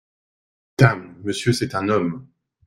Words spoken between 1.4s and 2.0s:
c’est un